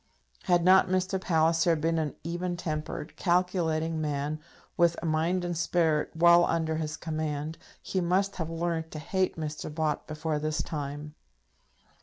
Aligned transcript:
Had 0.45 0.63
not 0.65 0.87
Mr. 0.87 1.21
Palliser 1.21 1.75
been 1.75 1.99
an 1.99 2.15
even 2.23 2.57
tempered, 2.57 3.15
calculating 3.17 4.01
man, 4.01 4.39
with 4.75 4.95
a 4.99 5.05
mind 5.05 5.45
and 5.45 5.55
spirit 5.55 6.09
well 6.15 6.43
under 6.45 6.77
his 6.77 6.97
command, 6.97 7.59
he 7.83 8.01
must 8.01 8.37
have 8.37 8.49
learned 8.49 8.89
to 8.89 8.97
hate 8.97 9.37
Mr. 9.37 9.71
Bott 9.71 10.07
before 10.07 10.39
this 10.39 10.63
time. 10.63 11.13